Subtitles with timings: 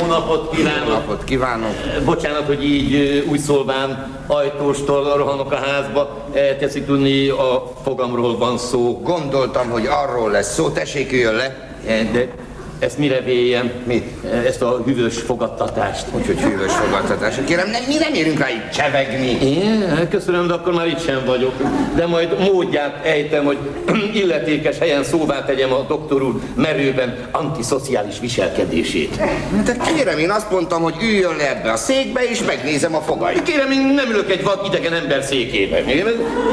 [0.00, 0.86] Jó napot kívánok!
[0.86, 1.74] Jó napot kívánok!
[2.04, 6.24] Bocsánat, hogy így ö, új szólván ajtóstól rohanok a házba.
[6.32, 9.00] E, Tetszik tudni, a fogamról van szó.
[9.02, 11.76] Gondoltam, hogy arról lesz szó, tessék üljön le.
[12.12, 12.28] De
[12.78, 13.70] ezt mire véljem?
[13.84, 14.04] Mit?
[14.24, 16.06] E, Ezt a hűvös fogadtatást.
[16.12, 17.34] Úgyhogy hűvös fogadtatás.
[17.46, 19.38] Kérem, nem, mi nem érünk rá így csevegni.
[19.44, 20.08] Én?
[20.10, 21.52] Köszönöm, de akkor már itt sem vagyok.
[21.94, 23.58] De majd módját ejtem, hogy
[24.22, 29.16] illetékes helyen szóvá tegyem a doktor úr merőben antiszociális viselkedését.
[29.64, 33.42] De kérem, én azt mondtam, hogy üljön le ebbe a székbe, és megnézem a fogait.
[33.42, 35.80] Kérem, én nem ülök egy vad idegen ember székébe.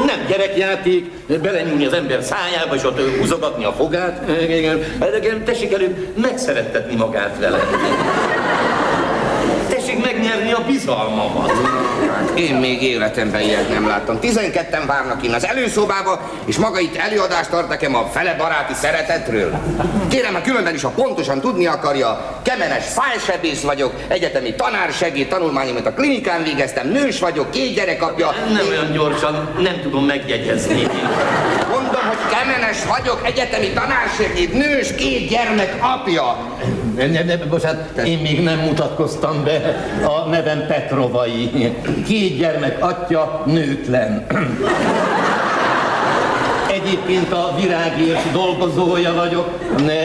[0.06, 1.10] Nem gyerekjáték,
[1.42, 4.24] belenyúlni az ember szájába, és ott húzogatni a fogát.
[4.98, 7.58] De kérem, tessék előbb megszerettetni magát vele.
[9.68, 11.52] Tessék megnyerni a bizalmamat.
[12.34, 14.18] Én még életemben ilyet nem láttam.
[14.18, 19.58] Tizenketten várnak innen az előszobába, és maga itt előadást tart nekem a fele baráti szeretetről.
[20.08, 25.92] Kérem, ha különben is, ha pontosan tudni akarja, kemenes fájsebész vagyok, egyetemi tanársegéd, tanulmányomat a
[25.92, 28.34] klinikán végeztem, nős vagyok, két gyerek apja.
[28.52, 30.86] Nem olyan gyorsan, nem tudom megjegyezni.
[32.44, 36.36] Kemenes vagyok, egyetemi tanársegéd, nős, két gyermek apja.
[36.96, 39.86] Ne, ne, ne, bocsánat, én még nem mutatkoztam be.
[40.06, 41.50] A nevem Petrovai.
[42.06, 44.26] Két gyermek atya, nőtlen.
[46.70, 49.48] Egyébként a virágért dolgozója vagyok,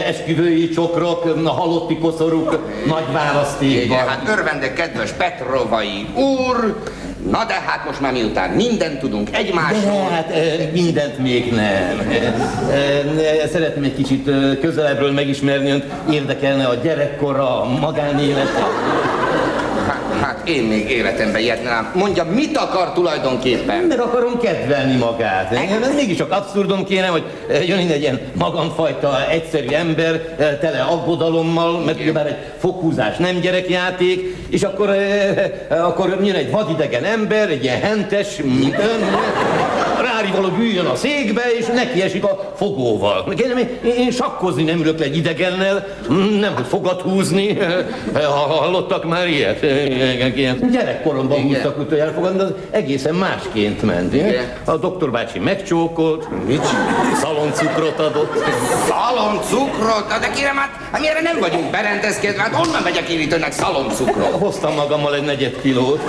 [0.06, 3.98] esküvői csokrok, halotti koszorúk nagy választékban.
[3.98, 6.82] Hát örvendek, kedves Petrovai úr.
[7.28, 10.08] Na de hát most már miután mindent tudunk De egymásról.
[10.10, 11.98] hát eh, mindent még nem.
[12.10, 12.34] Eh,
[12.70, 18.66] eh, Szeretném egy kicsit közelebbről megismerni, önt érdekelne a gyerekkora, a magánélete.
[20.20, 21.92] Hát, én még életemben ilyet nem.
[21.94, 23.82] Mondja, mit akar tulajdonképpen?
[23.82, 25.52] Mert akarom kedvelni magát.
[25.52, 30.58] Ez mégis csak abszurdum kéne, hogy eh, jön innen egy ilyen magamfajta egyszerű ember, eh,
[30.60, 37.04] tele aggodalommal, mert ugyebár egy fokhúzás nem gyerekjáték, és akkor, eh, akkor jön egy vadidegen
[37.04, 39.00] ember, egy ilyen hentes, mint ön,
[40.20, 43.34] rárivaló üljön a székbe, és neki esik a fogóval.
[43.36, 45.86] Kérem, én, én sakkozni nem ülök le egy idegennel,
[46.40, 47.58] nem, hogy fogat húzni.
[48.14, 49.62] Ha hallottak már ilyet?
[50.36, 54.14] Ilyen Gyerekkoromban húztak utoljára fogadni, de az egészen másként ment.
[54.14, 54.52] Igen?
[54.64, 56.66] A doktor bácsi megcsókolt, Mit
[57.20, 58.44] szaloncukrot adott.
[58.88, 60.18] Szaloncukrot?
[60.20, 63.52] De kérem, hát, hát mi erre nem vagyunk berendezkedve, hát onnan megyek én itt önnek
[63.52, 64.30] szaloncukrot?
[64.30, 66.00] Hoztam magammal egy negyed kilót.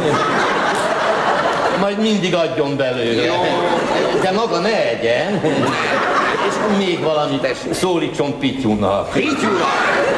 [1.81, 3.24] Majd mindig adjon belőle.
[3.25, 3.34] Jó.
[4.22, 5.42] De maga ne egyen.
[6.47, 7.74] És még valamit Tessék.
[7.74, 9.09] szólítson Pityúnak.
[9.12, 9.66] Pityura!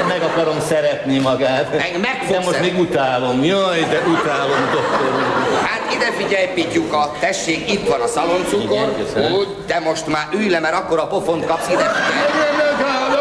[0.07, 1.71] Meg akarom szeretni magát.
[1.71, 2.69] Meg- meg De most szeretni.
[2.71, 3.43] még utálom.
[3.43, 5.21] Jaj, de utálom, doktor.
[5.63, 8.95] Hát ide figyelj, Pityuka, tessék, itt van a szaloncukor.
[9.37, 12.62] Úgy, de most már ülj le, mert akkor a pofont kapsz, ide figyelj.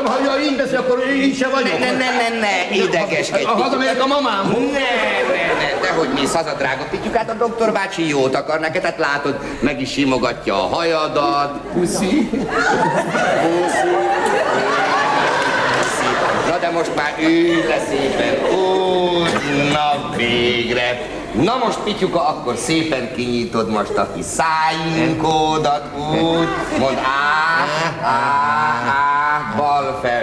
[0.03, 1.79] Nem, ha ja, így beszél, akkor így se vagyok.
[1.79, 3.45] Ne, ne, ne, ne, idegeskedj.
[3.45, 4.47] Ha hazamegyek a mamám.
[4.51, 8.99] Ne, ne, ne, dehogy mész haza, drága Pityukát, a doktor bácsi jót akar neked, hát
[8.99, 11.61] látod, meg is simogatja a hajadat.
[11.73, 12.29] Puszi.
[13.43, 13.91] Puszi.
[16.49, 21.07] Na de most már ülj le szépen, úgy, na végre.
[21.33, 26.49] Na most, Pityuka, akkor szépen kinyitod most a kis szájinkódat, úgy,
[26.79, 27.67] mond á,
[28.03, 28.17] á,
[28.87, 29.72] á, bal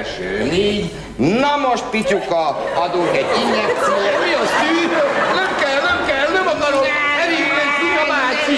[0.10, 0.92] felső négy.
[1.16, 4.26] Na most, Pityuka, adunk egy injekciót.
[4.26, 4.88] Mi az tű?
[5.36, 6.84] Nem kell, nem kell, nem akarom.
[7.24, 7.48] Elég
[7.80, 8.56] Fia bácsi.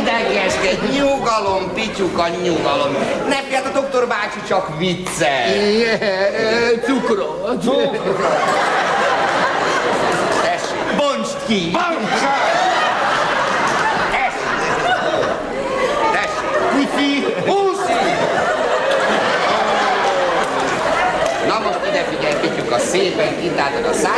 [0.00, 2.92] Idegeskedj, nyugalom, Pityuka, nyugalom.
[3.28, 5.54] Ne fiat, a doktor bácsi csak viccel.
[5.54, 7.58] Igen, cukrot.
[10.42, 10.96] Tessék.
[10.96, 11.70] Bontsd ki.
[14.10, 14.64] Tessék.
[16.12, 16.54] Tessék.
[16.72, 17.24] Puszi.
[17.44, 17.94] Puszi!
[21.48, 23.34] Na most ide figyelj, Pityuka, szépen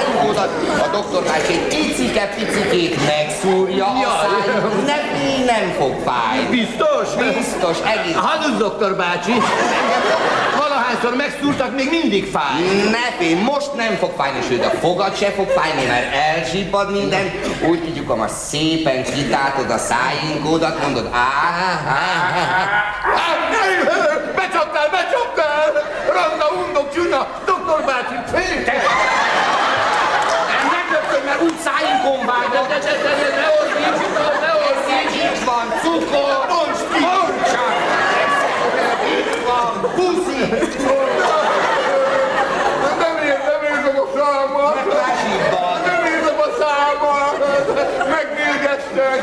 [0.08, 4.28] kitáltad a szájunkat, a doktor bácsi egy picike-picikét megszúrja a.
[4.86, 6.48] Nem, nem fog fájni.
[6.50, 7.14] Biztos?
[7.14, 8.14] Biztos, egész.
[8.14, 9.32] Hadd doktor bácsi.
[10.56, 12.60] Valahányszor megszúrtak, még mindig fáj.
[12.90, 17.30] Ne félj, most nem fog fájni, sőt a fogad se fog fájni, mert elzsibbad minden.
[17.68, 22.04] Úgy tudjuk, most szépen kitátod a szájinkódat, mondod á, á, á,
[23.14, 23.28] á.
[24.34, 25.72] Becsaptál, becsaptál!
[26.12, 29.27] Randa, undok, csuna, doktor bácsi, rögtön,
[31.28, 32.66] mert úgy szájunkon vágod.
[32.68, 34.02] De, de, de, de, ne ordíts,
[34.44, 35.14] ne ordíts!
[35.26, 36.36] Itt van cukor.
[36.52, 36.98] Bonts ki!
[37.06, 37.66] Boncsa.
[39.18, 40.40] Itt van puszi.
[43.02, 43.96] Nem ér, nem érzem
[44.64, 44.68] a!
[44.78, 45.76] Meglásítban.
[45.88, 47.36] Nem érzem a számat!
[48.14, 49.22] Megvégeztek!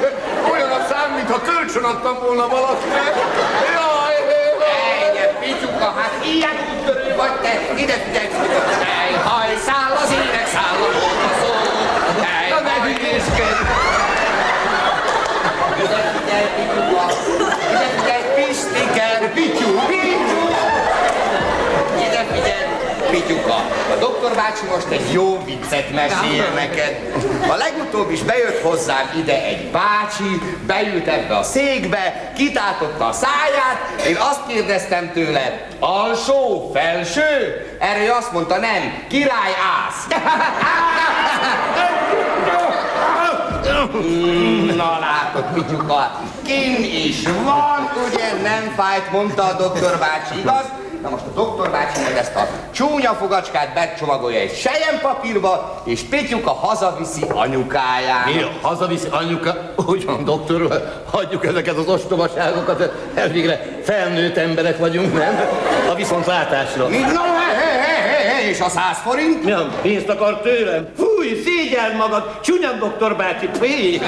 [0.51, 3.13] Olyan a szám, mintha kölcsön adtam volna valakinek!
[3.75, 4.15] Jaj!
[5.03, 7.53] Ennyi, Pityuka, hát ilyen úttörő vagy te.
[7.83, 8.29] Ide figyelj,
[9.23, 10.34] hajszál az élet
[13.25, 13.57] büszkék.
[15.83, 17.05] Ide figyelj, Pityuba!
[17.71, 19.79] Ide figyelj, Pisztiker, Pityu!
[19.87, 20.43] Pityu!
[22.07, 22.65] Ide figyelj,
[23.09, 23.55] Pityuka!
[23.93, 26.99] A doktor bácsi most egy jó viccet mesél neked.
[27.49, 34.01] A legutóbb is bejött hozzám ide egy bácsi, beült ebbe a székbe, kitátotta a száját,
[34.07, 37.61] én azt kérdeztem tőle, alsó, felső?
[37.79, 40.07] Erre azt mondta, nem, király ász.
[44.75, 50.63] Na látod, Pityuka, kin is van, ugye nem fájt, mondta a doktor bácsi, igaz?
[51.01, 56.51] Na most a doktor bácsi meg ezt a csúnya fogacskát becsomagolja egy sejempapírba, és Pityuka
[56.51, 58.25] hazaviszi anyukájának.
[58.25, 59.73] Mi, hazaviszi anyuka?
[59.87, 65.49] Úgy van, doktor, hagyjuk ezeket az ostobaságokat, elvégre felnőtt emberek vagyunk, nem?
[65.89, 66.87] A viszontlátásra.
[66.87, 66.97] Mi?
[66.97, 69.43] Na, he, he, he, he, he, és a száz forint?
[69.43, 70.87] Mi a pénzt akar tőlem?
[71.25, 73.99] Fúj, szégyeld magad, csúnyad doktor bácsi, fé!